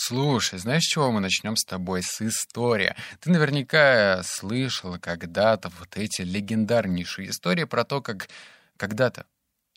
Слушай, 0.00 0.60
знаешь, 0.60 0.84
с 0.84 0.86
чего 0.86 1.10
мы 1.10 1.18
начнем 1.18 1.56
с 1.56 1.64
тобой? 1.64 2.04
С 2.04 2.22
истории. 2.22 2.94
Ты 3.18 3.30
наверняка 3.30 4.22
слышала 4.22 4.96
когда-то 4.96 5.72
вот 5.80 5.96
эти 5.96 6.22
легендарнейшие 6.22 7.30
истории 7.30 7.64
про 7.64 7.82
то, 7.82 8.00
как 8.00 8.28
когда-то 8.76 9.26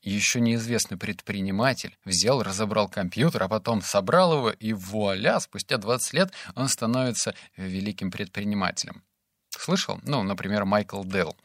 еще 0.03 0.39
неизвестный 0.39 0.97
предприниматель 0.97 1.97
взял, 2.05 2.43
разобрал 2.43 2.87
компьютер, 2.87 3.41
а 3.41 3.47
потом 3.47 3.81
собрал 3.81 4.33
его, 4.33 4.51
и 4.51 4.73
вуаля, 4.73 5.39
спустя 5.39 5.77
20 5.77 6.13
лет 6.13 6.31
он 6.53 6.67
становится 6.67 7.33
великим 7.57 8.11
предпринимателем. 8.11 9.01
Слышал? 9.49 9.99
Ну, 10.03 10.21
например, 10.21 10.65
Майкл 10.65 11.03
Делл. 11.03 11.35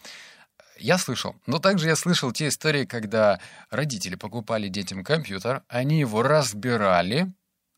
Я 0.77 0.99
слышал. 0.99 1.35
Но 1.47 1.61
также 1.61 1.89
я 1.89 1.97
слышал 1.97 2.31
те 2.31 2.49
истории, 2.49 2.85
когда 2.85 3.41
родители 3.71 4.17
покупали 4.17 4.69
детям 4.69 5.03
компьютер, 5.03 5.63
они 5.69 5.99
его 5.99 6.23
разбирали, 6.23 7.33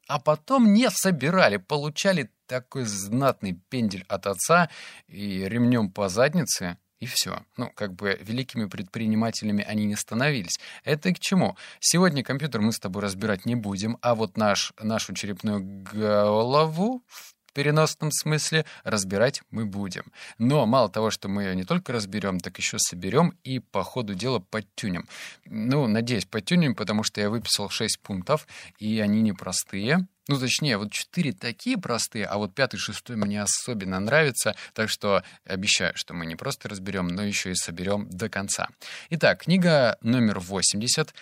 а 0.08 0.18
потом 0.18 0.72
не 0.72 0.90
собирали, 0.90 1.58
получали 1.58 2.30
такой 2.46 2.84
знатный 2.84 3.60
пендель 3.68 4.04
от 4.08 4.26
отца 4.26 4.70
и 5.06 5.44
ремнем 5.46 5.90
по 5.90 6.08
заднице, 6.08 6.78
и 6.98 7.06
все. 7.06 7.44
Ну, 7.56 7.70
как 7.74 7.94
бы 7.94 8.18
великими 8.20 8.64
предпринимателями 8.64 9.62
они 9.62 9.84
не 9.84 9.94
становились. 9.94 10.58
Это 10.82 11.12
к 11.12 11.20
чему? 11.20 11.56
Сегодня 11.78 12.24
компьютер 12.24 12.60
мы 12.60 12.72
с 12.72 12.80
тобой 12.80 13.02
разбирать 13.02 13.46
не 13.46 13.54
будем, 13.54 13.98
а 14.00 14.14
вот 14.14 14.36
наш, 14.36 14.72
нашу 14.80 15.14
черепную 15.14 15.60
голову 15.60 17.04
в 17.06 17.34
переносном 17.58 18.12
смысле 18.12 18.64
разбирать 18.84 19.42
мы 19.50 19.66
будем. 19.66 20.04
Но 20.38 20.64
мало 20.64 20.88
того, 20.88 21.10
что 21.10 21.28
мы 21.28 21.42
ее 21.42 21.56
не 21.56 21.64
только 21.64 21.92
разберем, 21.92 22.38
так 22.38 22.56
еще 22.56 22.78
соберем 22.78 23.36
и 23.42 23.58
по 23.58 23.82
ходу 23.82 24.14
дела 24.14 24.38
подтюнем. 24.38 25.08
Ну, 25.44 25.88
надеюсь, 25.88 26.24
подтюнем, 26.24 26.76
потому 26.76 27.02
что 27.02 27.20
я 27.20 27.28
выписал 27.28 27.68
6 27.68 27.98
пунктов, 27.98 28.46
и 28.78 29.00
они 29.00 29.22
непростые. 29.22 30.06
Ну, 30.28 30.38
точнее, 30.38 30.76
вот 30.76 30.92
четыре 30.92 31.32
такие 31.32 31.76
простые, 31.76 32.26
а 32.26 32.36
вот 32.36 32.54
пятый, 32.54 32.76
шестой 32.76 33.16
мне 33.16 33.42
особенно 33.42 33.98
нравится, 33.98 34.54
так 34.72 34.88
что 34.88 35.24
обещаю, 35.44 35.96
что 35.96 36.14
мы 36.14 36.26
не 36.26 36.36
просто 36.36 36.68
разберем, 36.68 37.08
но 37.08 37.24
еще 37.24 37.50
и 37.50 37.56
соберем 37.56 38.08
до 38.08 38.28
конца. 38.28 38.68
Итак, 39.10 39.42
книга 39.42 39.98
номер 40.00 40.38
80, 40.38 41.12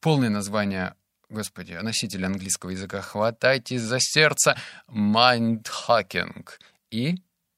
полное 0.00 0.30
название 0.30 0.94
Господи, 1.28 1.72
носитель 1.72 2.24
английского 2.24 2.70
языка, 2.70 3.02
хватайтесь 3.02 3.82
за 3.82 3.98
сердце. 3.98 4.56
Mindhacking. 4.88 6.48
И 6.90 7.16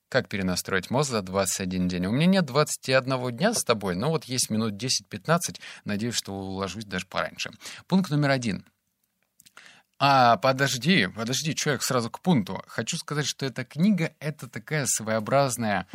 как 0.08 0.28
перенастроить 0.28 0.90
мозг 0.90 1.10
за 1.10 1.20
21 1.20 1.86
день? 1.86 2.06
У 2.06 2.10
меня 2.10 2.26
нет 2.26 2.46
21 2.46 3.36
дня 3.36 3.52
с 3.52 3.62
тобой, 3.62 3.94
но 3.94 4.08
вот 4.08 4.24
есть 4.24 4.48
минут 4.48 4.72
10-15. 4.72 5.60
Надеюсь, 5.84 6.14
что 6.14 6.32
уложусь 6.32 6.86
даже 6.86 7.06
пораньше. 7.06 7.50
Пункт 7.86 8.10
номер 8.10 8.30
один. 8.30 8.64
А, 9.98 10.38
подожди, 10.38 11.06
подожди, 11.08 11.54
человек 11.54 11.82
сразу 11.82 12.10
к 12.10 12.20
пункту. 12.20 12.62
Хочу 12.68 12.96
сказать, 12.96 13.26
что 13.26 13.44
эта 13.44 13.64
книга— 13.66 14.14
это 14.20 14.48
такая 14.48 14.86
своеобразная 14.86 15.86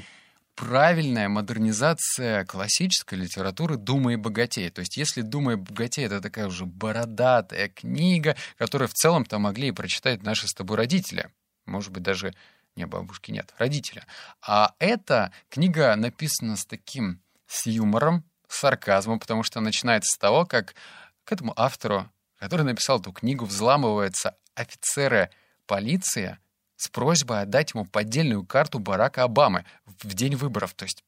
правильная 0.55 1.29
модернизация 1.29 2.45
классической 2.45 3.17
литературы 3.17 3.77
«Думай 3.77 4.15
богатей». 4.15 4.69
То 4.69 4.79
есть 4.81 4.97
если 4.97 5.21
«Думай 5.21 5.55
богатей»— 5.55 6.05
это 6.05 6.21
такая 6.21 6.47
уже 6.47 6.65
бородатая 6.65 7.69
книга, 7.69 8.35
которую 8.57 8.87
в 8.87 8.93
целом-то 8.93 9.39
могли 9.39 9.69
и 9.69 9.71
прочитать 9.71 10.23
наши 10.23 10.47
с 10.47 10.53
тобой 10.53 10.77
родители. 10.77 11.29
Может 11.65 11.91
быть, 11.91 12.03
даже 12.03 12.33
не 12.75 12.85
бабушки, 12.85 13.31
нет, 13.31 13.53
родителя. 13.57 14.05
А 14.41 14.73
эта 14.79 15.31
книга 15.49 15.95
написана 15.95 16.55
с 16.55 16.65
таким, 16.65 17.21
с 17.47 17.65
юмором, 17.67 18.23
с 18.47 18.59
сарказмом, 18.59 19.19
потому 19.19 19.43
что 19.43 19.59
начинается 19.59 20.11
с 20.13 20.17
того, 20.17 20.45
как 20.45 20.75
к 21.23 21.31
этому 21.31 21.53
автору, 21.55 22.09
который 22.39 22.65
написал 22.65 22.99
эту 22.99 23.11
книгу, 23.11 23.45
взламываются 23.45 24.35
офицеры 24.55 25.29
полиции, 25.65 26.37
с 26.83 26.89
просьбой 26.89 27.43
отдать 27.43 27.73
ему 27.73 27.85
поддельную 27.85 28.45
карту 28.45 28.79
Барака 28.79 29.23
Обамы 29.23 29.63
в 29.85 30.13
день 30.13 30.35
выборов. 30.35 30.73
То 30.73 30.83
есть 30.83 31.03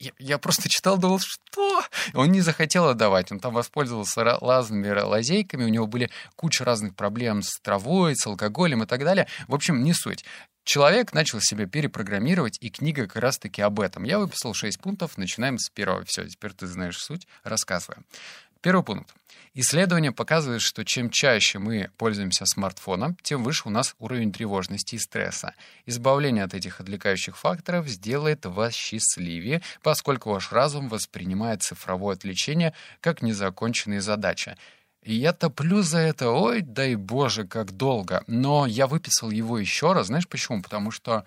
я, 0.00 0.12
я 0.18 0.38
просто 0.38 0.68
читал, 0.70 0.96
думал, 0.96 1.20
что? 1.20 1.82
Он 2.14 2.32
не 2.32 2.40
захотел 2.40 2.88
отдавать, 2.88 3.30
он 3.30 3.38
там 3.38 3.52
воспользовался 3.52 4.24
разными 4.24 4.88
лазейками, 4.88 5.64
у 5.64 5.68
него 5.68 5.86
были 5.86 6.10
куча 6.34 6.64
разных 6.64 6.96
проблем 6.96 7.42
с 7.42 7.60
травой, 7.60 8.16
с 8.16 8.26
алкоголем 8.26 8.82
и 8.82 8.86
так 8.86 9.04
далее. 9.04 9.28
В 9.48 9.54
общем, 9.54 9.84
не 9.84 9.92
суть. 9.92 10.24
Человек 10.64 11.14
начал 11.14 11.40
себя 11.40 11.66
перепрограммировать, 11.66 12.58
и 12.60 12.68
книга 12.70 13.06
как 13.06 13.22
раз-таки 13.22 13.62
об 13.62 13.80
этом. 13.80 14.04
Я 14.04 14.18
выписал 14.18 14.52
6 14.52 14.80
пунктов, 14.80 15.16
начинаем 15.16 15.58
с 15.58 15.70
первого. 15.70 16.04
Все, 16.06 16.26
теперь 16.26 16.52
ты 16.52 16.66
знаешь 16.66 16.98
суть, 16.98 17.26
рассказываем. 17.42 18.04
Первый 18.60 18.82
пункт. 18.82 19.14
Исследования 19.54 20.12
показывают, 20.12 20.62
что 20.62 20.84
чем 20.84 21.10
чаще 21.10 21.58
мы 21.58 21.90
пользуемся 21.96 22.44
смартфоном, 22.44 23.16
тем 23.22 23.44
выше 23.44 23.62
у 23.66 23.70
нас 23.70 23.94
уровень 23.98 24.32
тревожности 24.32 24.96
и 24.96 24.98
стресса. 24.98 25.54
Избавление 25.86 26.44
от 26.44 26.54
этих 26.54 26.80
отвлекающих 26.80 27.36
факторов 27.36 27.88
сделает 27.88 28.46
вас 28.46 28.74
счастливее, 28.74 29.62
поскольку 29.82 30.30
ваш 30.30 30.52
разум 30.52 30.88
воспринимает 30.88 31.62
цифровое 31.62 32.14
отвлечение 32.14 32.74
как 33.00 33.22
незаконченные 33.22 34.00
задачи. 34.00 34.56
И 35.02 35.14
я 35.14 35.32
топлю 35.32 35.82
за 35.82 35.98
это, 35.98 36.30
ой, 36.30 36.60
дай 36.60 36.96
боже, 36.96 37.46
как 37.46 37.72
долго. 37.72 38.24
Но 38.26 38.66
я 38.66 38.86
выписал 38.86 39.30
его 39.30 39.58
еще 39.58 39.92
раз, 39.92 40.08
знаешь 40.08 40.28
почему? 40.28 40.62
Потому 40.62 40.90
что 40.90 41.24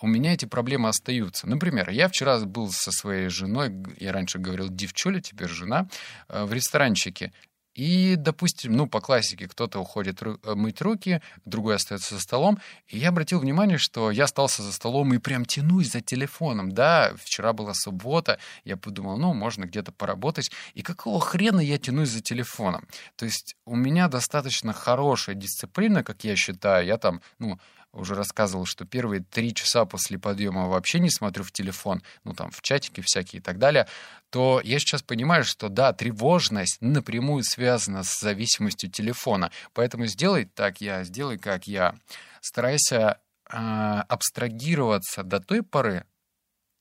у 0.00 0.06
меня 0.06 0.34
эти 0.34 0.44
проблемы 0.44 0.88
остаются. 0.88 1.48
Например, 1.48 1.90
я 1.90 2.08
вчера 2.08 2.38
был 2.40 2.70
со 2.70 2.92
своей 2.92 3.28
женой, 3.28 3.72
я 3.98 4.12
раньше 4.12 4.38
говорил 4.38 4.68
девчуля, 4.68 5.20
теперь 5.20 5.48
жена, 5.48 5.88
э, 6.28 6.44
в 6.44 6.52
ресторанчике. 6.52 7.32
И, 7.78 8.16
допустим, 8.16 8.72
ну, 8.72 8.88
по 8.88 9.00
классике, 9.00 9.46
кто-то 9.46 9.78
уходит 9.78 10.20
э, 10.20 10.36
мыть 10.56 10.82
руки, 10.82 11.22
другой 11.44 11.76
остается 11.76 12.16
за 12.16 12.20
столом. 12.20 12.58
И 12.88 12.98
я 12.98 13.10
обратил 13.10 13.38
внимание, 13.38 13.78
что 13.78 14.10
я 14.10 14.24
остался 14.24 14.64
за 14.64 14.72
столом 14.72 15.14
и 15.14 15.18
прям 15.18 15.44
тянусь 15.44 15.92
за 15.92 16.00
телефоном. 16.00 16.72
Да, 16.72 17.12
вчера 17.16 17.52
была 17.52 17.74
суббота, 17.74 18.40
я 18.64 18.76
подумал, 18.76 19.16
ну, 19.16 19.32
можно 19.32 19.64
где-то 19.64 19.92
поработать. 19.92 20.50
И 20.74 20.82
какого 20.82 21.20
хрена 21.20 21.60
я 21.60 21.78
тянусь 21.78 22.08
за 22.08 22.20
телефоном? 22.20 22.88
То 23.14 23.26
есть 23.26 23.54
у 23.64 23.76
меня 23.76 24.08
достаточно 24.08 24.72
хорошая 24.72 25.36
дисциплина, 25.36 26.02
как 26.02 26.24
я 26.24 26.34
считаю. 26.34 26.84
Я 26.84 26.98
там, 26.98 27.20
ну, 27.38 27.60
уже 27.98 28.14
рассказывал, 28.14 28.64
что 28.64 28.84
первые 28.84 29.22
три 29.22 29.54
часа 29.54 29.84
после 29.84 30.18
подъема 30.18 30.68
вообще 30.68 30.98
не 30.98 31.10
смотрю 31.10 31.44
в 31.44 31.52
телефон, 31.52 32.02
ну 32.24 32.32
там 32.34 32.50
в 32.50 32.62
чатики 32.62 33.00
всякие 33.04 33.40
и 33.40 33.42
так 33.42 33.58
далее, 33.58 33.86
то 34.30 34.60
я 34.64 34.78
сейчас 34.78 35.02
понимаю, 35.02 35.44
что 35.44 35.68
да, 35.68 35.92
тревожность 35.92 36.78
напрямую 36.80 37.42
связана 37.44 38.02
с 38.04 38.20
зависимостью 38.20 38.90
телефона. 38.90 39.50
Поэтому 39.72 40.06
сделай 40.06 40.44
так 40.44 40.80
я, 40.80 41.04
сделай 41.04 41.38
как 41.38 41.66
я. 41.66 41.94
Старайся 42.40 43.18
э, 43.50 43.56
абстрагироваться 43.56 45.22
до 45.22 45.40
той 45.40 45.62
поры, 45.62 46.04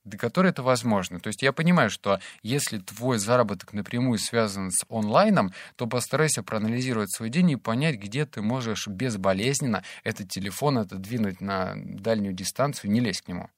до 0.08 0.18
которой 0.18 0.50
это 0.50 0.64
возможно. 0.64 1.20
То 1.20 1.28
есть 1.28 1.42
я 1.42 1.52
понимаю, 1.52 1.90
что 1.90 2.20
если 2.42 2.80
твой 2.80 3.20
заработок 3.20 3.74
напрямую 3.74 4.18
связан 4.18 4.72
с 4.72 4.86
онлайном, 4.90 5.54
то 5.76 5.88
постарайся 5.88 6.44
проанализировать 6.44 7.12
свой 7.12 7.30
день 7.30 7.52
и 7.52 7.56
понять, 7.56 7.98
где 7.98 8.26
ты 8.26 8.42
можешь 8.42 8.88
безболезненно 8.88 9.84
этот 10.04 10.30
телефон 10.30 10.80
отодвинуть 10.80 11.42
на 11.42 11.74
дальнюю 11.76 12.34
дистанцию, 12.34 12.92
не 12.92 13.00
лезь 13.00 13.22
к 13.22 13.28
нему. 13.28 13.50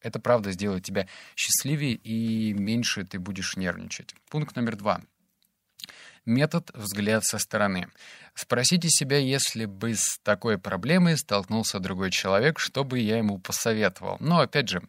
Это 0.00 0.20
правда 0.20 0.52
сделает 0.52 0.84
тебя 0.84 1.08
счастливее 1.34 1.94
и 1.94 2.52
меньше 2.52 3.04
ты 3.04 3.18
будешь 3.18 3.56
нервничать. 3.56 4.14
Пункт 4.28 4.54
номер 4.54 4.76
два. 4.76 5.00
Метод 6.26 6.70
«взгляд 6.74 7.24
со 7.24 7.38
стороны». 7.38 7.88
Спросите 8.34 8.88
себя, 8.88 9.18
если 9.18 9.66
бы 9.66 9.94
с 9.94 10.18
такой 10.22 10.58
проблемой 10.58 11.18
столкнулся 11.18 11.80
другой 11.80 12.10
человек, 12.10 12.58
что 12.58 12.82
бы 12.82 12.98
я 12.98 13.18
ему 13.18 13.38
посоветовал. 13.38 14.16
Но, 14.20 14.40
опять 14.40 14.70
же, 14.70 14.82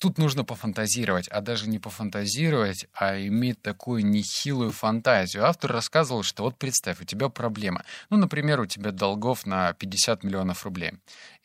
тут 0.00 0.16
нужно 0.18 0.44
пофантазировать, 0.44 1.28
а 1.28 1.40
даже 1.42 1.68
не 1.68 1.78
пофантазировать, 1.78 2.86
а 2.94 3.20
иметь 3.20 3.60
такую 3.62 4.04
нехилую 4.04 4.72
фантазию. 4.72 5.44
Автор 5.44 5.70
рассказывал, 5.70 6.22
что 6.22 6.42
вот 6.42 6.56
представь, 6.56 7.00
у 7.00 7.04
тебя 7.04 7.28
проблема. 7.28 7.84
Ну, 8.08 8.16
например, 8.16 8.60
у 8.60 8.66
тебя 8.66 8.92
долгов 8.92 9.46
на 9.46 9.74
50 9.74 10.24
миллионов 10.24 10.64
рублей. 10.64 10.94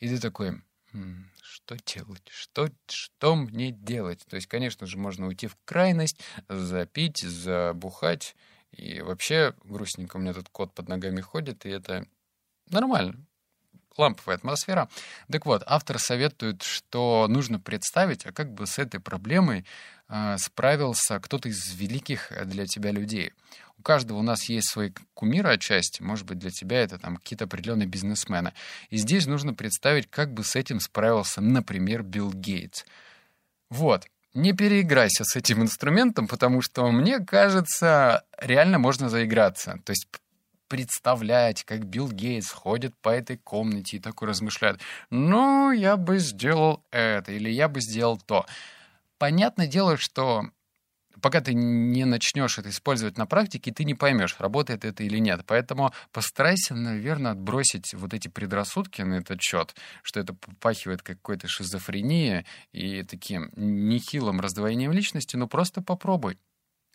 И 0.00 0.08
ты 0.08 0.18
такой, 0.18 0.62
«М, 0.94 1.30
что 1.42 1.76
делать? 1.84 2.22
Что, 2.30 2.70
что 2.88 3.36
мне 3.36 3.72
делать? 3.72 4.24
То 4.28 4.36
есть, 4.36 4.46
конечно 4.46 4.86
же, 4.86 4.96
можно 4.96 5.26
уйти 5.26 5.46
в 5.48 5.56
крайность, 5.66 6.18
запить, 6.48 7.18
забухать. 7.18 8.34
И 8.72 9.02
вообще 9.02 9.54
грустненько 9.64 10.16
у 10.16 10.20
меня 10.20 10.32
тут 10.32 10.48
кот 10.48 10.72
под 10.74 10.88
ногами 10.88 11.20
ходит, 11.20 11.66
и 11.66 11.70
это 11.70 12.06
нормально 12.70 13.26
ламповая 13.98 14.36
атмосфера. 14.36 14.88
Так 15.30 15.46
вот, 15.46 15.62
автор 15.66 15.98
советует, 15.98 16.62
что 16.62 17.26
нужно 17.28 17.60
представить, 17.60 18.26
а 18.26 18.32
как 18.32 18.52
бы 18.52 18.66
с 18.66 18.78
этой 18.78 19.00
проблемой 19.00 19.64
э, 20.08 20.36
справился 20.38 21.18
кто-то 21.20 21.48
из 21.48 21.74
великих 21.74 22.32
для 22.46 22.66
тебя 22.66 22.90
людей. 22.90 23.32
У 23.78 23.82
каждого 23.82 24.18
у 24.18 24.22
нас 24.22 24.48
есть 24.48 24.68
свои 24.68 24.90
кумиры 25.14 25.50
отчасти, 25.50 26.02
может 26.02 26.26
быть, 26.26 26.38
для 26.38 26.50
тебя 26.50 26.80
это 26.80 26.98
там 26.98 27.16
какие-то 27.16 27.44
определенные 27.44 27.86
бизнесмены. 27.86 28.52
И 28.90 28.96
здесь 28.96 29.26
нужно 29.26 29.54
представить, 29.54 30.10
как 30.10 30.32
бы 30.32 30.44
с 30.44 30.56
этим 30.56 30.80
справился, 30.80 31.40
например, 31.40 32.02
Билл 32.02 32.32
Гейтс. 32.32 32.84
Вот. 33.70 34.06
Не 34.34 34.52
переиграйся 34.52 35.24
с 35.24 35.34
этим 35.34 35.62
инструментом, 35.62 36.28
потому 36.28 36.60
что, 36.60 36.90
мне 36.90 37.20
кажется, 37.20 38.24
реально 38.38 38.78
можно 38.78 39.08
заиграться. 39.08 39.80
То 39.84 39.92
есть 39.92 40.08
представлять, 40.68 41.64
как 41.64 41.84
Билл 41.84 42.10
Гейтс 42.10 42.50
ходит 42.50 42.96
по 43.00 43.10
этой 43.10 43.36
комнате 43.36 43.96
и 43.96 44.00
такой 44.00 44.28
размышляет, 44.28 44.80
ну, 45.10 45.70
я 45.72 45.96
бы 45.96 46.18
сделал 46.18 46.84
это, 46.90 47.32
или 47.32 47.50
я 47.50 47.68
бы 47.68 47.80
сделал 47.80 48.18
то. 48.18 48.46
Понятное 49.18 49.66
дело, 49.66 49.96
что 49.96 50.44
пока 51.20 51.40
ты 51.40 51.54
не 51.54 52.04
начнешь 52.04 52.58
это 52.58 52.68
использовать 52.70 53.16
на 53.16 53.26
практике, 53.26 53.72
ты 53.72 53.84
не 53.84 53.94
поймешь, 53.94 54.36
работает 54.38 54.84
это 54.84 55.02
или 55.02 55.18
нет. 55.18 55.42
Поэтому 55.46 55.92
постарайся, 56.12 56.74
наверное, 56.74 57.32
отбросить 57.32 57.94
вот 57.94 58.14
эти 58.14 58.28
предрассудки 58.28 59.02
на 59.02 59.14
этот 59.14 59.40
счет, 59.40 59.74
что 60.02 60.20
это 60.20 60.34
попахивает 60.34 61.02
какой-то 61.02 61.48
шизофренией 61.48 62.46
и 62.72 63.02
таким 63.02 63.50
нехилым 63.56 64.40
раздвоением 64.40 64.92
личности, 64.92 65.36
но 65.36 65.46
просто 65.46 65.82
попробуй. 65.82 66.38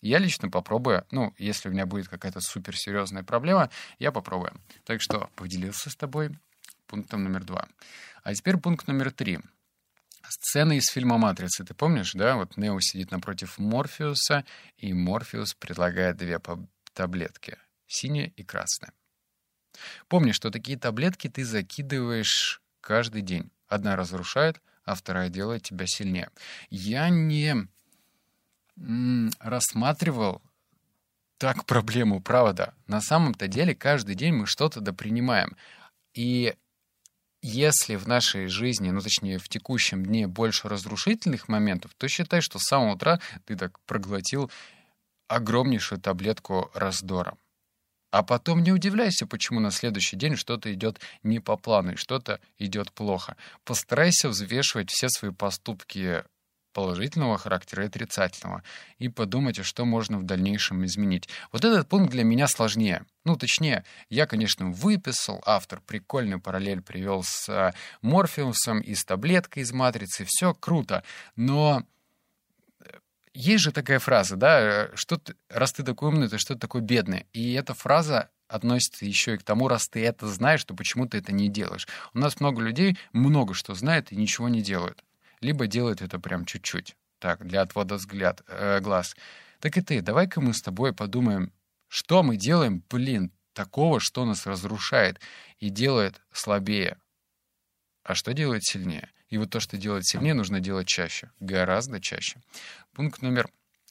Я 0.02 0.18
лично 0.18 0.50
попробую. 0.50 1.06
Ну, 1.12 1.34
если 1.38 1.70
у 1.70 1.72
меня 1.72 1.86
будет 1.86 2.08
какая-то 2.08 2.42
суперсерьезная 2.42 3.24
проблема, 3.24 3.70
я 4.00 4.12
попробую. 4.12 4.60
Так 4.84 5.02
что 5.02 5.30
поделился 5.36 5.90
с 5.90 5.96
тобой 5.96 6.38
пунктом 6.88 7.24
номер 7.24 7.44
два. 7.44 7.68
А 8.24 8.34
теперь 8.34 8.58
пункт 8.58 8.88
номер 8.88 9.12
три. 9.12 9.40
Сцена 10.28 10.74
из 10.74 10.88
фильма 10.88 11.18
«Матрица». 11.18 11.64
Ты 11.64 11.74
помнишь, 11.74 12.14
да? 12.14 12.36
Вот 12.36 12.58
Нео 12.58 12.80
сидит 12.80 13.12
напротив 13.12 13.58
Морфеуса, 13.58 14.46
и 14.78 14.94
Морфеус 14.94 15.54
предлагает 15.56 16.18
две 16.18 16.40
таблетки. 16.94 17.58
Синяя 17.88 18.32
и 18.36 18.44
красная. 18.44 18.94
Помни, 20.08 20.32
что 20.32 20.50
такие 20.50 20.78
таблетки 20.78 21.28
ты 21.28 21.44
закидываешь 21.44 22.62
каждый 22.80 23.22
день. 23.22 23.52
Одна 23.68 23.96
разрушает, 23.96 24.62
а 24.86 24.96
вторая 24.96 25.30
делает 25.30 25.64
тебя 25.64 25.86
сильнее. 25.88 26.30
Я 26.70 27.10
не 27.10 27.68
рассматривал 29.40 30.42
так 31.38 31.66
проблему, 31.66 32.22
правда. 32.22 32.74
На 32.88 33.02
самом-то 33.02 33.48
деле 33.48 33.74
каждый 33.74 34.16
день 34.16 34.34
мы 34.34 34.46
что-то 34.46 34.80
допринимаем. 34.80 35.56
И 36.14 36.56
если 37.42 37.96
в 37.96 38.08
нашей 38.08 38.48
жизни, 38.48 38.92
ну 38.92 39.02
точнее 39.02 39.40
в 39.40 39.50
текущем 39.50 40.06
дне 40.06 40.28
больше 40.28 40.70
разрушительных 40.70 41.48
моментов, 41.48 41.92
то 41.98 42.08
считай, 42.08 42.42
что 42.42 42.60
с 42.60 42.68
самого 42.68 42.94
утра 42.94 43.20
ты 43.46 43.56
так 43.56 43.80
проглотил 43.88 44.52
огромнейшую 45.28 46.00
таблетку 46.00 46.70
раздора. 46.76 47.36
А 48.12 48.24
потом 48.24 48.62
не 48.62 48.72
удивляйся, 48.72 49.26
почему 49.26 49.60
на 49.62 49.72
следующий 49.72 50.18
день 50.18 50.36
что-то 50.36 50.72
идет 50.74 51.00
не 51.24 51.40
по 51.40 51.56
плану 51.56 51.94
и 51.94 51.96
что-то 51.96 52.40
идет 52.60 52.92
плохо. 52.92 53.38
Постарайся 53.64 54.30
взвешивать 54.30 54.92
все 54.92 55.08
свои 55.10 55.32
поступки 55.32 56.24
положительного 56.74 57.38
характера 57.38 57.84
и 57.84 57.88
отрицательного, 57.88 58.64
и 58.98 59.10
подумать, 59.10 59.60
а 59.60 59.64
что 59.64 59.86
можно 59.86 60.18
в 60.18 60.24
дальнейшем 60.24 60.86
изменить. 60.86 61.30
Вот 61.52 61.66
этот 61.66 61.88
пункт 61.88 62.12
для 62.12 62.24
меня 62.24 62.48
сложнее. 62.48 63.06
Ну, 63.24 63.36
точнее, 63.36 63.84
я, 64.10 64.26
конечно, 64.26 64.70
выписал, 64.70 65.42
автор 65.46 65.82
прикольный 65.82 66.40
параллель 66.40 66.82
привел 66.82 67.24
с 67.24 67.48
э, 67.50 67.74
Морфеусом 68.02 68.80
и 68.82 68.96
с 68.96 69.04
таблеткой 69.06 69.64
из 69.64 69.72
матрицы, 69.72 70.26
все 70.28 70.54
круто, 70.54 71.04
но 71.36 71.84
э, 72.80 72.86
есть 73.34 73.64
же 73.64 73.72
такая 73.72 74.00
фраза, 74.00 74.36
да, 74.38 74.62
э, 74.62 74.96
что 74.96 75.18
ты, 75.18 75.36
раз 75.50 75.74
ты 75.74 75.84
такой 75.84 76.10
умный, 76.10 76.30
то 76.30 76.40
что 76.40 76.56
ты 76.56 76.60
такой 76.60 76.82
бедный. 76.82 77.28
И 77.34 77.54
эта 77.54 77.74
фраза 77.74 78.30
относится 78.48 79.06
еще 79.06 79.36
и 79.36 79.38
к 79.38 79.44
тому, 79.44 79.68
раз 79.68 79.88
ты 79.88 80.04
это 80.04 80.28
знаешь, 80.28 80.64
то 80.64 80.74
почему 80.74 81.08
ты 81.08 81.20
это 81.20 81.32
не 81.32 81.48
делаешь. 81.48 81.88
У 82.14 82.20
нас 82.20 82.40
много 82.40 82.62
людей 82.62 82.98
много 83.14 83.54
что 83.54 83.76
знают 83.76 84.12
и 84.12 84.16
ничего 84.16 84.50
не 84.50 84.62
делают 84.62 85.04
либо 85.42 85.68
делает 85.68 86.02
это 86.02 86.20
прям 86.20 86.46
чуть-чуть, 86.46 86.96
так, 87.20 87.46
для 87.46 87.62
отвода 87.62 87.96
взгляд, 87.96 88.42
э, 88.48 88.80
глаз. 88.80 89.16
Так 89.60 89.78
и 89.78 89.82
ты, 89.82 90.02
давай-ка 90.02 90.42
мы 90.42 90.54
с 90.54 90.62
тобой 90.62 90.94
подумаем, 90.94 91.52
что 91.88 92.24
мы 92.24 92.38
делаем, 92.38 92.84
блин, 92.90 93.32
такого, 93.54 94.00
что 94.00 94.26
нас 94.26 94.46
разрушает 94.46 95.20
и 95.60 95.70
делает 95.70 96.22
слабее. 96.32 96.98
А 98.04 98.16
что 98.16 98.34
делает 98.34 98.64
сильнее? 98.64 99.10
И 99.30 99.38
вот 99.38 99.50
то, 99.50 99.60
что 99.60 99.78
делает 99.78 100.06
сильнее, 100.06 100.34
нужно 100.34 100.60
делать 100.60 100.88
чаще, 100.88 101.32
гораздо 101.40 102.00
чаще. 102.00 102.42
Пункт 102.94 103.22
номер 103.22 103.50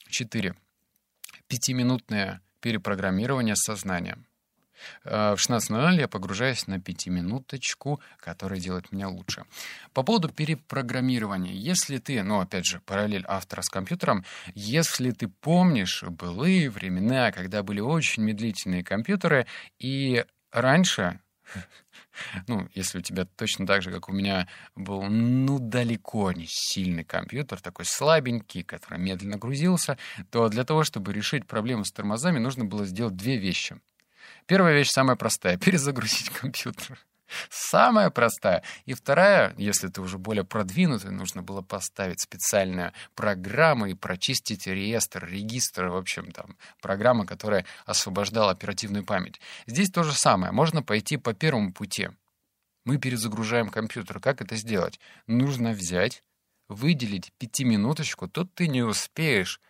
четыре. 0.09 0.55
Пятиминутное 1.47 2.43
перепрограммирование 2.61 3.57
сознания. 3.57 4.19
Э, 5.05 5.35
в 5.35 5.39
16.00 5.39 6.01
я 6.01 6.09
погружаюсь 6.09 6.67
на 6.67 6.81
пятиминуточку, 6.81 8.01
которая 8.19 8.61
делает 8.61 8.93
меня 8.93 9.09
лучше. 9.09 9.45
По 9.93 10.03
поводу 10.03 10.29
перепрограммирования. 10.29 11.53
Если 11.53 11.99
ты, 11.99 12.23
ну, 12.23 12.41
опять 12.41 12.67
же, 12.67 12.81
параллель 12.81 13.25
автора 13.27 13.63
с 13.63 13.69
компьютером, 13.69 14.25
если 14.55 15.11
ты 15.11 15.29
помнишь 15.29 16.03
былые 16.03 16.71
времена, 16.71 17.33
когда 17.33 17.63
были 17.63 17.81
очень 17.81 18.23
медлительные 18.23 18.85
компьютеры, 18.85 19.47
и 19.79 20.25
раньше 20.53 21.21
ну, 22.47 22.69
если 22.75 22.99
у 22.99 23.03
тебя 23.03 23.25
точно 23.25 23.67
так 23.67 23.83
же, 23.83 23.91
как 23.91 24.09
у 24.09 24.13
меня 24.13 24.49
был, 24.75 25.03
ну, 25.03 25.59
далеко 25.59 26.33
не 26.33 26.47
сильный 26.49 27.05
компьютер, 27.05 27.61
такой 27.61 27.85
слабенький, 27.85 28.63
который 28.63 28.99
медленно 28.99 29.37
грузился, 29.37 29.99
то 30.31 30.49
для 30.49 30.65
того, 30.65 30.85
чтобы 30.85 31.13
решить 31.13 31.47
проблему 31.47 31.85
с 31.85 31.93
тормозами, 31.93 32.39
нужно 32.39 32.65
было 32.65 32.85
сделать 32.85 33.17
две 33.17 33.37
вещи. 33.37 33.81
Первая 34.47 34.75
вещь 34.75 34.91
самая 34.91 35.17
простая— 35.17 35.57
перезагрузить 35.59 36.31
компьютер. 36.31 36.99
Самая 37.49 38.11
простая. 38.11 38.63
И 38.87 38.95
вторая, 38.95 39.55
если 39.57 39.89
ты 39.89 40.01
уже 40.01 40.19
более 40.19 40.45
продвинутый, 40.45 41.11
нужно 41.11 41.43
было 41.43 41.63
поставить 41.63 42.21
специальную 42.21 42.93
программу 43.15 43.87
и 43.87 43.95
прочистить 43.95 44.67
реестр, 44.67 45.27
регистр, 45.27 45.87
в 45.87 45.97
общем, 45.97 46.33
там, 46.33 46.57
программа, 46.81 47.27
которая 47.27 47.65
освобождала 47.87 48.53
оперативную 48.53 49.05
память. 49.05 49.41
Здесь 49.67 49.91
то 49.91 50.03
же 50.03 50.13
самое. 50.13 50.53
Можно 50.53 50.83
пойти 50.83 51.17
по 51.17 51.33
первому 51.33 51.73
пути. 51.73 52.11
Мы 52.85 52.99
перезагружаем 52.99 53.69
компьютер. 53.69 54.21
Как 54.21 54.41
это 54.41 54.57
сделать? 54.57 54.99
Нужно 55.27 55.73
взять, 55.73 56.25
выделить 56.69 57.33
пятиминуточку. 57.39 58.29
Тут 58.29 58.55
ты 58.55 58.69
не 58.69 58.83
успеешь 58.83 59.61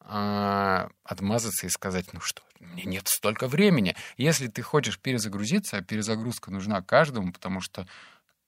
а, 0.00 0.88
отмазаться 1.04 1.66
и 1.66 1.70
сказать, 1.70 2.12
ну 2.12 2.20
что, 2.20 2.42
мне 2.60 2.84
нет 2.84 3.08
столько 3.08 3.48
времени. 3.48 3.96
Если 4.16 4.46
ты 4.46 4.62
хочешь 4.62 4.98
перезагрузиться, 4.98 5.78
а 5.78 5.82
перезагрузка 5.82 6.50
нужна 6.50 6.82
каждому, 6.82 7.32
потому 7.32 7.60
что 7.60 7.86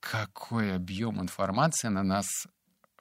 какой 0.01 0.75
объем 0.75 1.21
информации 1.21 1.89
на 1.89 2.03
нас 2.03 2.27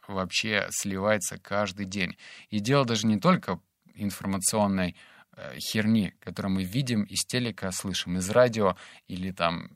вообще 0.07 0.67
сливается 0.71 1.37
каждый 1.37 1.85
день. 1.85 2.17
И 2.49 2.59
дело 2.59 2.85
даже 2.85 3.07
не 3.07 3.19
только 3.19 3.59
информационной 3.93 4.95
э, 5.35 5.57
херни, 5.59 6.13
которую 6.19 6.53
мы 6.53 6.63
видим 6.63 7.03
из 7.03 7.25
телека, 7.25 7.71
слышим 7.71 8.17
из 8.17 8.29
радио 8.29 8.75
или 9.07 9.31
там 9.31 9.69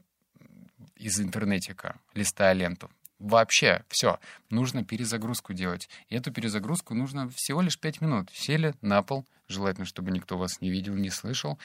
из 0.96 1.20
интернетика, 1.20 2.00
листая 2.14 2.54
ленту. 2.54 2.90
Вообще, 3.20 3.84
все, 3.88 4.20
нужно 4.50 4.84
перезагрузку 4.84 5.54
делать. 5.54 5.90
И 6.10 6.16
эту 6.16 6.32
перезагрузку 6.32 6.94
нужно 6.94 7.30
всего 7.30 7.62
лишь 7.62 7.80
5 7.80 8.02
минут. 8.02 8.30
Сели 8.34 8.74
на 8.82 9.04
пол, 9.04 9.26
желательно, 9.48 9.86
чтобы 9.86 10.12
никто 10.12 10.38
вас 10.38 10.60
не 10.60 10.70
видел, 10.70 10.96
не 10.96 11.10
слышал, 11.10 11.58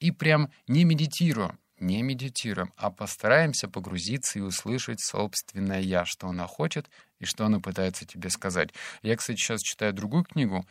и 0.00 0.10
прям 0.10 0.50
не 0.66 0.84
медитируем, 0.84 1.58
не 1.78 2.02
медитируем, 2.02 2.72
а 2.76 2.90
постараемся 2.90 3.68
погрузиться 3.68 4.38
и 4.38 4.42
услышать 4.42 5.00
собственное 5.00 5.80
«я», 5.80 6.04
что 6.04 6.28
она 6.28 6.46
хочет 6.46 6.90
и 7.20 7.24
что 7.24 7.46
она 7.46 7.60
пытается 7.60 8.04
тебе 8.04 8.30
сказать. 8.30 8.70
Я, 9.02 9.16
кстати, 9.16 9.38
сейчас 9.38 9.60
читаю 9.60 9.92
другую 9.92 10.24
книгу, 10.24 10.66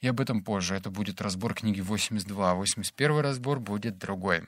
и 0.00 0.06
об 0.08 0.20
этом 0.20 0.44
позже. 0.44 0.76
Это 0.76 0.90
будет 0.90 1.22
разбор 1.22 1.54
книги 1.54 1.80
82. 1.80 2.54
81 2.54 3.20
разбор 3.20 3.58
будет 3.58 3.96
другой. 3.96 4.42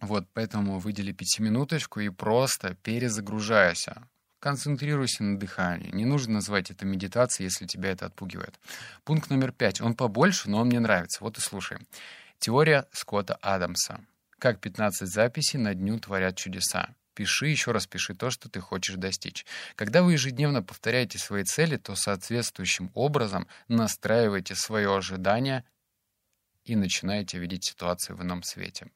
Вот, 0.00 0.28
поэтому 0.32 0.78
выдели 0.78 1.12
пятиминуточку 1.12 2.00
и 2.00 2.08
просто 2.08 2.74
перезагружайся. 2.82 4.08
Концентрируйся 4.40 5.24
на 5.24 5.38
дыхании. 5.38 5.90
Не 5.90 6.04
нужно 6.04 6.34
называть 6.34 6.70
это 6.70 6.86
медитацией, 6.86 7.46
если 7.46 7.66
тебя 7.66 7.90
это 7.90 8.06
отпугивает. 8.06 8.58
Пункт 9.04 9.30
номер 9.30 9.50
пять. 9.50 9.80
Он 9.80 9.94
побольше, 9.94 10.48
но 10.48 10.60
он 10.60 10.68
мне 10.68 10.78
нравится. 10.78 11.24
Вот 11.24 11.38
и 11.38 11.40
слушай. 11.40 11.78
Теория 12.38 12.86
Скотта 12.92 13.34
Адамса. 13.42 14.00
Как 14.38 14.60
15 14.60 15.08
записей 15.08 15.58
на 15.58 15.74
дню 15.74 15.98
творят 15.98 16.36
чудеса. 16.36 16.94
Пиши, 17.14 17.48
еще 17.48 17.72
раз 17.72 17.88
пиши 17.88 18.14
то, 18.14 18.30
что 18.30 18.48
ты 18.48 18.60
хочешь 18.60 18.94
достичь. 18.94 19.44
Когда 19.74 20.04
вы 20.04 20.12
ежедневно 20.12 20.62
повторяете 20.62 21.18
свои 21.18 21.42
цели, 21.42 21.76
то 21.76 21.96
соответствующим 21.96 22.92
образом 22.94 23.48
настраиваете 23.66 24.54
свое 24.54 24.96
ожидание 24.96 25.64
и 26.62 26.76
начинаете 26.76 27.38
видеть 27.40 27.64
ситуацию 27.64 28.16
в 28.16 28.22
ином 28.22 28.44
свете. 28.44 28.86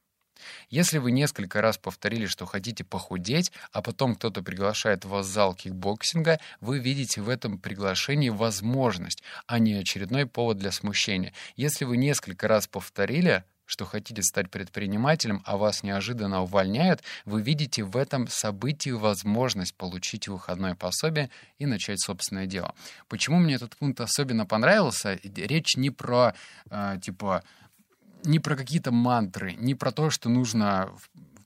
Если 0.71 0.99
вы 0.99 1.13
несколько 1.13 1.61
раз 1.61 1.79
повторили, 1.79 2.27
что 2.27 2.47
хотите 2.47 2.85
похудеть, 2.85 3.53
а 3.73 3.83
потом 3.83 4.15
кто-то 4.15 4.43
приглашает 4.43 5.05
вас 5.05 5.27
в 5.27 5.31
зал 5.31 5.55
кикбоксинга, 5.55 6.41
вы 6.61 6.79
видите 6.79 7.21
в 7.21 7.29
этом 7.29 7.59
приглашении 7.59 8.29
возможность, 8.29 9.23
а 9.47 9.59
не 9.59 9.75
очередной 9.75 10.27
повод 10.27 10.59
для 10.59 10.73
смущения. 10.73 11.33
Если 11.57 11.85
вы 11.85 11.97
несколько 11.97 12.49
раз 12.49 12.67
повторили, 12.67 13.45
что 13.73 13.87
хотите 13.87 14.23
стать 14.23 14.51
предпринимателем, 14.51 15.43
а 15.47 15.57
вас 15.57 15.83
неожиданно 15.83 16.43
увольняют, 16.43 17.03
вы 17.25 17.41
видите 17.41 17.83
в 17.85 17.97
этом 17.97 18.29
событии 18.29 18.91
возможность 18.91 19.75
получить 19.75 20.29
выходное 20.29 20.75
пособие 20.75 21.31
и 21.59 21.65
начать 21.65 21.99
собственное 21.99 22.47
дело. 22.47 22.75
Почему 23.09 23.39
мне 23.39 23.55
этот 23.55 23.75
пункт 23.77 24.01
особенно 24.03 24.45
понравился? 24.45 25.19
Речь 25.23 25.77
не 25.77 25.89
про, 25.89 26.35
э, 26.71 26.99
типа, 27.01 27.45
не 28.25 28.39
про 28.39 28.57
какие-то 28.57 28.93
мантры, 28.93 29.55
не 29.55 29.75
про 29.75 29.93
то, 29.93 30.11
что 30.11 30.29
нужно 30.29 30.93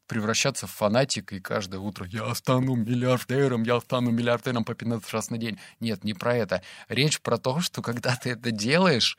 превращаться 0.06 0.66
в 0.66 0.70
фанатика 0.70 1.34
и 1.34 1.40
каждое 1.40 1.78
утро 1.78 2.06
«я 2.06 2.34
стану 2.34 2.74
миллиардером, 2.76 3.64
я 3.64 3.80
стану 3.80 4.10
миллиардером 4.10 4.64
по 4.64 4.74
15 4.74 5.12
раз 5.12 5.30
на 5.30 5.38
день». 5.38 5.58
Нет, 5.80 6.04
не 6.04 6.14
про 6.14 6.36
это. 6.36 6.62
Речь 6.88 7.20
про 7.20 7.38
то, 7.38 7.60
что 7.60 7.82
когда 7.82 8.14
ты 8.16 8.30
это 8.30 8.50
делаешь, 8.50 9.18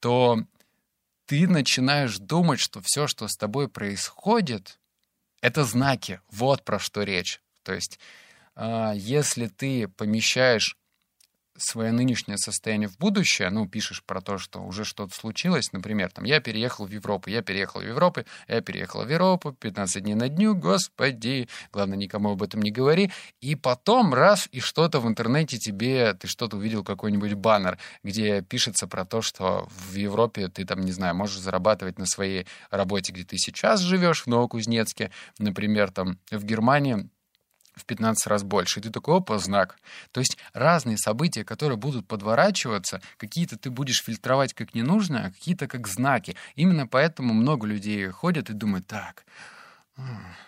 то 0.00 0.38
ты 1.26 1.48
начинаешь 1.48 2.18
думать, 2.18 2.60
что 2.60 2.80
все, 2.80 3.06
что 3.06 3.28
с 3.28 3.36
тобой 3.36 3.68
происходит, 3.68 4.78
это 5.40 5.64
знаки. 5.64 6.20
Вот 6.30 6.64
про 6.64 6.78
что 6.78 7.02
речь. 7.02 7.40
То 7.62 7.74
есть, 7.74 7.98
а, 8.54 8.92
если 8.94 9.46
ты 9.46 9.88
помещаешь 9.88 10.76
свое 11.58 11.92
нынешнее 11.92 12.38
состояние 12.38 12.88
в 12.88 12.96
будущее, 12.98 13.50
ну, 13.50 13.68
пишешь 13.68 14.02
про 14.02 14.20
то, 14.20 14.38
что 14.38 14.60
уже 14.60 14.84
что-то 14.84 15.14
случилось, 15.14 15.72
например, 15.72 16.10
там, 16.10 16.24
я 16.24 16.40
переехал 16.40 16.86
в 16.86 16.90
Европу, 16.90 17.30
я 17.30 17.42
переехал 17.42 17.80
в 17.80 17.84
Европу, 17.84 18.22
я 18.46 18.60
переехал 18.60 19.04
в 19.04 19.10
Европу, 19.10 19.52
15 19.52 20.02
дней 20.02 20.14
на 20.14 20.28
дню, 20.28 20.54
господи, 20.54 21.48
главное, 21.72 21.98
никому 21.98 22.32
об 22.32 22.42
этом 22.42 22.62
не 22.62 22.70
говори, 22.70 23.10
и 23.40 23.54
потом 23.54 24.14
раз, 24.14 24.48
и 24.52 24.60
что-то 24.60 25.00
в 25.00 25.08
интернете 25.08 25.58
тебе, 25.58 26.14
ты 26.14 26.26
что-то 26.28 26.56
увидел, 26.56 26.84
какой-нибудь 26.84 27.34
баннер, 27.34 27.78
где 28.02 28.42
пишется 28.42 28.86
про 28.86 29.04
то, 29.04 29.20
что 29.22 29.68
в 29.70 29.94
Европе 29.94 30.48
ты 30.48 30.64
там, 30.64 30.80
не 30.80 30.92
знаю, 30.92 31.14
можешь 31.14 31.38
зарабатывать 31.38 31.98
на 31.98 32.06
своей 32.06 32.46
работе, 32.70 33.12
где 33.12 33.24
ты 33.24 33.36
сейчас 33.36 33.80
живешь, 33.80 34.22
в 34.22 34.26
Новокузнецке, 34.26 35.10
например, 35.38 35.90
там, 35.90 36.18
в 36.30 36.44
Германии, 36.44 37.08
в 37.78 37.84
15 37.84 38.26
раз 38.26 38.42
больше. 38.42 38.80
И 38.80 38.82
ты 38.82 38.90
такой, 38.90 39.16
опа, 39.18 39.38
знак. 39.38 39.78
То 40.12 40.20
есть 40.20 40.36
разные 40.52 40.98
события, 40.98 41.44
которые 41.44 41.78
будут 41.78 42.06
подворачиваться, 42.06 43.00
какие-то 43.16 43.56
ты 43.56 43.70
будешь 43.70 44.02
фильтровать 44.02 44.54
как 44.54 44.74
не 44.74 44.82
нужно, 44.82 45.26
а 45.26 45.30
какие-то 45.30 45.66
как 45.66 45.88
знаки. 45.88 46.36
Именно 46.56 46.86
поэтому 46.86 47.32
много 47.34 47.66
людей 47.66 48.08
ходят 48.08 48.50
и 48.50 48.54
думают, 48.54 48.86
так, 48.86 49.24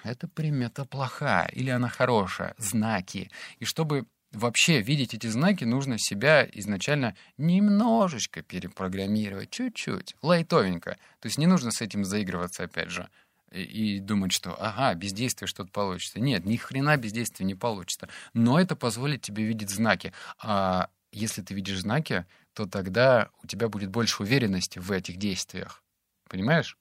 эта 0.04 0.28
примета 0.28 0.84
плохая 0.84 1.46
или 1.48 1.70
она 1.70 1.88
хорошая, 1.88 2.54
знаки. 2.58 3.30
И 3.58 3.64
чтобы 3.64 4.06
вообще 4.32 4.80
видеть 4.80 5.14
эти 5.14 5.26
знаки, 5.26 5.64
нужно 5.64 5.96
себя 5.98 6.48
изначально 6.52 7.16
немножечко 7.36 8.42
перепрограммировать, 8.42 9.50
чуть-чуть, 9.50 10.14
лайтовенько. 10.22 10.96
То 11.20 11.26
есть 11.26 11.38
не 11.38 11.46
нужно 11.46 11.70
с 11.72 11.80
этим 11.80 12.04
заигрываться, 12.04 12.64
опять 12.64 12.90
же 12.90 13.08
и 13.50 13.98
думать, 14.00 14.32
что 14.32 14.56
ага, 14.60 14.94
без 14.94 15.12
действия 15.12 15.46
что-то 15.46 15.70
получится. 15.70 16.20
Нет, 16.20 16.44
ни 16.44 16.56
хрена 16.56 16.96
без 16.96 17.12
действия 17.12 17.44
не 17.46 17.54
получится. 17.54 18.08
Но 18.32 18.60
это 18.60 18.76
позволит 18.76 19.22
тебе 19.22 19.44
видеть 19.44 19.70
знаки. 19.70 20.12
А 20.38 20.88
если 21.12 21.42
ты 21.42 21.54
видишь 21.54 21.80
знаки, 21.80 22.26
то 22.54 22.66
тогда 22.66 23.30
у 23.42 23.46
тебя 23.46 23.68
будет 23.68 23.90
больше 23.90 24.22
уверенности 24.22 24.78
в 24.78 24.90
этих 24.92 25.16
действиях. 25.16 25.82
Понимаешь? 26.28 26.76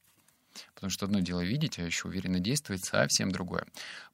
Потому 0.73 0.89
что 0.89 1.05
одно 1.05 1.19
дело 1.19 1.41
видеть, 1.41 1.79
а 1.79 1.83
еще 1.83 2.07
уверенно 2.07 2.39
действовать 2.39 2.83
совсем 2.83 3.31
другое. 3.31 3.65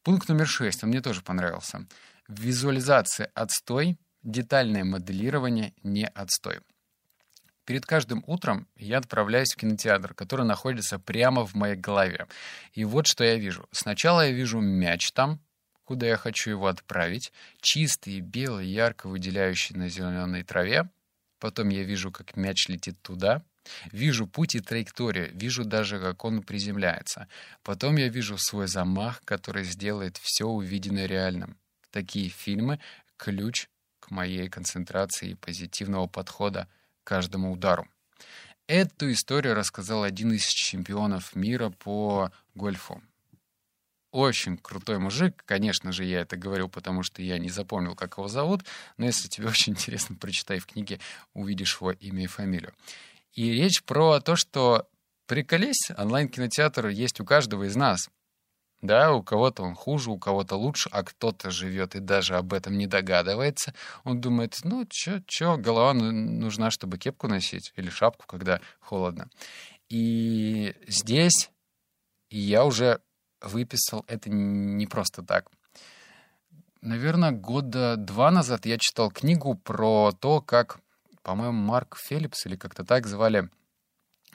Пункт 0.03 0.29
номер 0.29 0.47
шесть, 0.47 0.83
он 0.83 0.89
мне 0.89 1.01
тоже 1.01 1.21
понравился. 1.21 1.85
Визуализация 2.27 3.31
отстой, 3.33 3.97
детальное 4.24 4.83
моделирование 4.83 5.74
не 5.83 6.07
отстой. 6.07 6.59
Перед 7.65 7.86
каждым 7.86 8.24
утром 8.27 8.67
я 8.75 9.00
отправляюсь 9.00 9.53
в 9.53 9.57
кинотеатр, 9.57 10.13
который 10.13 10.45
находится 10.45 11.00
прямо 11.00 11.45
в 11.45 11.55
моей 11.55 11.75
голове. 11.75 12.27
И 12.74 12.86
вот 12.86 13.07
что 13.07 13.24
я 13.24 13.36
вижу. 13.36 13.67
Сначала 13.72 14.27
я 14.27 14.31
вижу 14.31 14.60
мяч 14.60 15.12
там, 15.12 15.39
куда 15.84 16.05
я 16.05 16.15
хочу 16.15 16.51
его 16.51 16.67
отправить, 16.67 17.34
чистый, 17.62 18.19
белый, 18.19 18.67
ярко 18.67 19.07
выделяющий 19.07 19.75
на 19.75 19.89
зеленой 19.89 20.43
траве. 20.43 20.89
Потом 21.39 21.69
я 21.69 21.84
вижу, 21.84 22.12
как 22.12 22.38
мяч 22.38 22.67
летит 22.69 23.01
туда. 23.01 23.43
Вижу 23.91 24.27
путь 24.27 24.53
и 24.53 24.60
траекторию, 24.60 25.31
вижу 25.34 25.65
даже, 25.65 26.00
как 26.00 26.24
он 26.24 26.43
приземляется. 26.43 27.27
Потом 27.63 27.95
я 27.95 28.10
вижу 28.10 28.38
свой 28.38 28.67
замах, 28.67 29.22
который 29.25 29.63
сделает 29.63 30.17
все 30.17 30.45
увиденное 30.45 31.07
реальным. 31.07 31.57
Такие 31.89 32.29
фильмы— 32.29 32.79
ключ 33.17 33.69
к 34.00 34.12
моей 34.12 34.50
концентрации 34.50 35.29
и 35.29 35.36
позитивного 35.36 36.05
подхода 36.05 36.67
каждому 37.05 37.53
удару. 37.53 37.88
Эту 38.67 39.12
историю 39.12 39.53
рассказал 39.53 40.03
один 40.03 40.33
из 40.33 40.45
чемпионов 40.45 41.35
мира 41.35 41.69
по 41.69 42.31
гольфу. 42.55 43.01
Очень 44.12 44.57
крутой 44.57 44.97
мужик. 44.97 45.43
Конечно 45.45 45.91
же, 45.91 46.03
я 46.03 46.21
это 46.21 46.35
говорил, 46.35 46.67
потому 46.67 47.03
что 47.03 47.21
я 47.21 47.38
не 47.38 47.50
запомнил, 47.50 47.95
как 47.95 48.17
его 48.17 48.27
зовут. 48.27 48.65
Но 48.97 49.05
если 49.05 49.27
тебе 49.27 49.47
очень 49.50 49.74
интересно, 49.74 50.15
прочитай 50.15 50.59
в 50.59 50.65
книге, 50.65 51.00
увидишь 51.33 51.77
его 51.79 51.91
имя 51.91 52.24
и 52.24 52.27
фамилию. 52.27 52.74
И 53.33 53.51
речь 53.51 53.83
про 53.83 54.19
то, 54.19 54.35
что 54.35 54.88
приколись, 55.27 55.91
онлайн-кинотеатр 55.95 56.88
есть 56.88 57.19
у 57.19 57.25
каждого 57.25 57.65
из 57.65 57.75
нас. 57.75 58.09
Да, 58.82 59.13
у 59.13 59.24
кого-то 59.24 59.63
он 59.63 59.74
хуже, 59.74 60.12
у 60.12 60.20
кого-то 60.20 60.55
лучше, 60.55 60.89
а 60.91 61.03
кто-то 61.03 61.50
живет 61.50 61.96
и 61.96 62.00
даже 62.00 62.36
об 62.38 62.53
этом 62.53 62.77
не 62.77 62.88
догадывается. 62.88 63.74
Он 64.03 64.22
думает, 64.22 64.60
ну, 64.63 64.86
чё, 64.89 65.22
чё, 65.25 65.58
голова 65.58 65.94
нужна, 65.94 66.70
чтобы 66.70 66.98
кепку 66.98 67.27
носить 67.27 67.74
или 67.77 67.89
шапку, 67.89 68.25
когда 68.27 68.60
холодно. 68.79 69.29
И 69.89 70.75
здесь 70.88 71.50
я 72.29 72.65
уже 72.65 73.00
выписал 73.41 74.03
это 74.08 74.29
не 74.29 74.88
просто 74.88 75.24
так. 75.24 75.50
Наверное, 76.82 77.32
года 77.32 77.96
два 77.98 78.29
назад 78.29 78.65
я 78.65 78.77
читал 78.77 79.10
книгу 79.10 79.55
про 79.55 80.12
то, 80.12 80.41
как, 80.41 80.79
по-моему, 81.24 81.60
Марк 81.60 81.98
Фелипс 81.98 82.46
или 82.46 82.55
как-то 82.55 82.84
так 82.84 83.08
звали 83.08 83.50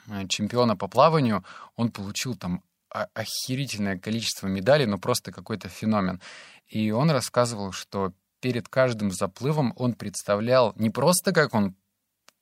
э, 0.07 0.27
чемпиона 0.27 0.75
по 0.75 0.87
плаванию, 0.87 1.45
он 1.77 1.91
получил 1.91 2.35
там 2.35 2.63
охерительное 2.91 3.97
количество 3.97 4.47
медалей, 4.47 4.85
но 4.85 4.97
просто 4.97 5.31
какой-то 5.31 5.69
феномен. 5.69 6.21
И 6.67 6.91
он 6.91 7.11
рассказывал, 7.11 7.71
что 7.71 8.13
перед 8.39 8.67
каждым 8.67 9.11
заплывом 9.11 9.73
он 9.75 9.93
представлял 9.93 10.73
не 10.75 10.89
просто, 10.89 11.31
как 11.31 11.53
он 11.53 11.75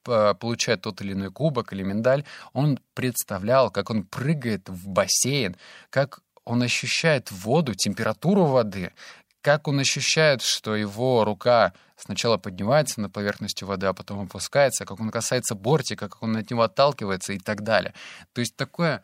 получает 0.04 0.82
тот 0.82 1.02
или 1.02 1.14
иной 1.14 1.30
кубок 1.32 1.74
или 1.74 1.84
медаль, 1.84 2.24
он 2.54 2.80
представлял, 2.94 3.70
как 3.70 3.90
он 3.90 4.06
прыгает 4.06 4.70
в 4.70 4.88
бассейн, 4.88 5.56
как 5.90 6.22
он 6.46 6.64
ощущает 6.64 7.32
воду, 7.32 7.76
температуру 7.76 8.46
воды, 8.46 8.94
как 9.42 9.68
он 9.68 9.80
ощущает, 9.80 10.42
что 10.42 10.76
его 10.76 11.24
рука 11.26 11.74
сначала 11.96 12.38
поднимается 12.38 13.02
на 13.02 13.10
поверхностью 13.10 13.68
воды, 13.68 13.88
а 13.88 13.94
потом 13.94 14.22
опускается, 14.22 14.86
как 14.86 15.00
он 15.00 15.12
касается 15.12 15.54
бортика, 15.54 16.10
как 16.10 16.24
он 16.24 16.38
от 16.38 16.50
него 16.50 16.64
отталкивается 16.64 17.34
и 17.34 17.40
так 17.40 17.62
далее. 17.62 17.94
То 18.34 18.42
есть 18.42 18.56
такое 18.56 19.04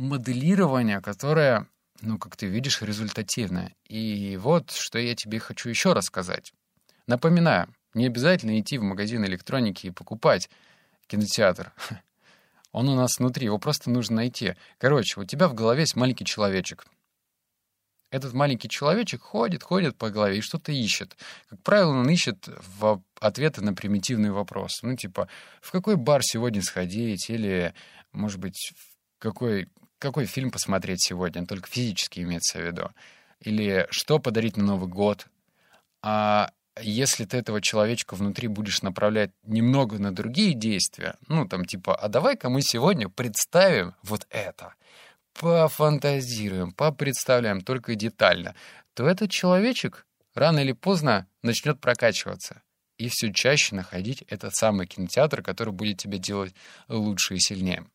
моделирование, 0.00 1.00
которое, 1.00 1.66
ну, 2.00 2.18
как 2.18 2.36
ты 2.36 2.46
видишь, 2.46 2.82
результативное. 2.82 3.74
И 3.86 4.38
вот, 4.40 4.70
что 4.72 4.98
я 4.98 5.14
тебе 5.14 5.38
хочу 5.38 5.68
еще 5.68 5.92
рассказать. 5.92 6.52
Напоминаю, 7.06 7.72
не 7.94 8.06
обязательно 8.06 8.58
идти 8.58 8.78
в 8.78 8.82
магазин 8.82 9.24
электроники 9.24 9.88
и 9.88 9.90
покупать 9.90 10.48
кинотеатр. 11.06 11.72
Он 12.72 12.88
у 12.88 12.94
нас 12.94 13.18
внутри, 13.18 13.46
его 13.46 13.58
просто 13.58 13.90
нужно 13.90 14.16
найти. 14.16 14.54
Короче, 14.78 15.20
у 15.20 15.24
тебя 15.24 15.48
в 15.48 15.54
голове 15.54 15.80
есть 15.80 15.96
маленький 15.96 16.24
человечек. 16.24 16.86
Этот 18.10 18.32
маленький 18.32 18.68
человечек 18.68 19.22
ходит, 19.22 19.62
ходит 19.62 19.96
по 19.96 20.10
голове 20.10 20.38
и 20.38 20.40
что-то 20.40 20.72
ищет. 20.72 21.16
Как 21.48 21.62
правило, 21.62 21.90
он 21.90 22.08
ищет 22.08 22.48
в 22.78 23.02
ответы 23.20 23.60
на 23.60 23.74
примитивные 23.74 24.32
вопросы. 24.32 24.84
Ну, 24.86 24.96
типа, 24.96 25.28
в 25.60 25.70
какой 25.70 25.96
бар 25.96 26.22
сегодня 26.22 26.62
сходить? 26.62 27.30
Или, 27.30 27.72
может 28.12 28.40
быть, 28.40 28.72
какой 29.18 29.68
какой 30.00 30.26
фильм 30.26 30.50
посмотреть 30.50 31.02
сегодня, 31.02 31.46
только 31.46 31.68
физически 31.68 32.20
имеется 32.20 32.58
в 32.58 32.66
виду. 32.66 32.90
Или 33.40 33.86
что 33.90 34.18
подарить 34.18 34.56
на 34.56 34.64
Новый 34.64 34.88
год. 34.88 35.26
А 36.02 36.50
если 36.80 37.24
ты 37.24 37.36
этого 37.36 37.60
человечка 37.60 38.14
внутри 38.14 38.48
будешь 38.48 38.82
направлять 38.82 39.30
немного 39.44 39.98
на 39.98 40.12
другие 40.12 40.54
действия, 40.54 41.16
ну, 41.28 41.46
там, 41.46 41.64
типа, 41.64 41.94
а 41.94 42.08
давай-ка 42.08 42.48
мы 42.48 42.62
сегодня 42.62 43.08
представим 43.08 43.94
вот 44.02 44.26
это, 44.30 44.74
пофантазируем, 45.38 46.72
попредставляем 46.72 47.60
только 47.60 47.94
детально, 47.94 48.54
то 48.94 49.06
этот 49.06 49.30
человечек 49.30 50.06
рано 50.34 50.60
или 50.60 50.72
поздно 50.72 51.26
начнет 51.42 51.80
прокачиваться 51.80 52.62
и 53.00 53.08
все 53.08 53.32
чаще 53.32 53.74
находить 53.74 54.22
этот 54.28 54.54
самый 54.54 54.86
кинотеатр, 54.86 55.42
который 55.42 55.72
будет 55.72 55.98
тебя 55.98 56.18
делать 56.18 56.54
лучше 56.88 57.34
и 57.34 57.40
сильнее. 57.40 57.86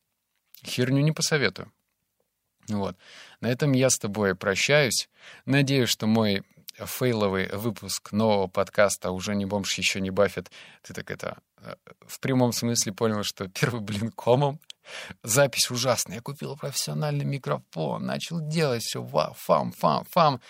Херню 0.63 1.01
не 1.01 1.12
посоветую. 1.12 1.71
Вот. 2.69 2.95
На 3.41 3.48
этом 3.48 3.74
я 3.74 3.89
с 3.89 3.98
тобой 3.98 4.36
прощаюсь. 4.36 5.10
Надеюсь, 5.45 5.89
что 5.89 6.07
мой 6.07 6.43
фейловый 6.77 7.48
выпуск 7.55 8.12
нового 8.12 8.48
подкаста 8.48 9.12
«Уже 9.12 9.36
не 9.36 9.45
бомж, 9.45 9.77
еще 9.77 10.01
не 10.01 10.10
баффет». 10.10 10.51
Ты 10.81 10.93
так 10.93 11.10
это 11.10 11.38
э, 11.57 11.75
в 12.05 12.19
прямом 12.19 12.51
смысле 12.51 12.93
понял, 12.93 13.24
что 13.24 13.48
первый 13.62 13.81
блин 13.81 14.12
комом. 14.12 14.60
Запись 15.24 15.72
ужасная. 15.72 16.17
Я 16.17 16.22
купил 16.22 16.55
профессиональный 16.57 17.25
микрофон, 17.25 18.05
начал 18.05 18.39
делать 18.39 18.84
все, 18.84 19.01
ва, 19.01 19.34
фам, 19.36 19.72
фам, 19.72 20.05
фам. 20.12 20.41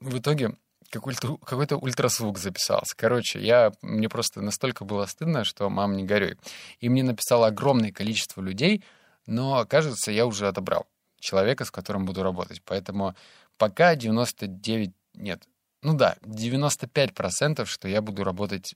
В 0.00 0.18
итоге 0.18 0.54
какой-то, 0.90 1.76
ультразвук 1.76 2.38
записался. 2.38 2.94
Короче, 2.96 3.40
я, 3.40 3.72
мне 3.82 4.08
просто 4.08 4.40
настолько 4.40 4.86
было 4.86 5.04
стыдно, 5.04 5.44
что 5.44 5.68
мам, 5.68 5.96
не 5.96 6.04
горюй. 6.04 6.38
И 6.80 6.88
мне 6.88 7.02
написало 7.02 7.48
огромное 7.48 7.92
количество 7.92 8.40
людей— 8.40 8.84
Но, 9.28 9.66
кажется, 9.66 10.10
я 10.10 10.24
уже 10.24 10.48
отобрал 10.48 10.86
человека, 11.18 11.64
с 11.64 11.70
которым 11.70 12.04
буду 12.04 12.22
работать. 12.22 12.62
Поэтому 12.64 13.14
пока 13.56 13.94
99... 13.94 14.92
Нет, 15.14 15.48
ну 15.82 15.94
да, 15.94 16.16
95%, 16.22 17.64
что 17.66 17.88
я 17.88 18.02
буду 18.02 18.24
работать 18.24 18.74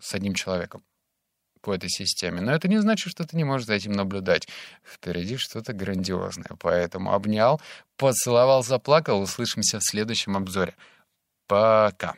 с 0.00 0.14
одним 0.14 0.34
человеком 0.34 0.82
по 1.60 1.72
этой 1.72 1.88
системе. 1.88 2.40
Но 2.40 2.52
это 2.52 2.68
не 2.68 2.78
значит, 2.78 3.10
что 3.10 3.24
ты 3.26 3.36
не 3.36 3.44
можешь 3.44 3.66
за 3.66 3.74
этим 3.74 3.92
наблюдать. 3.92 4.48
Впереди 4.84 5.36
что-то 5.36 5.72
грандиозное. 5.72 6.56
Поэтому 6.58 7.12
обнял, 7.12 7.60
поцеловал, 7.96 8.62
заплакал. 8.64 9.20
Услышимся 9.20 9.78
в 9.78 9.84
следующем 9.84 10.36
обзоре. 10.36 10.74
Пока. 11.46 12.14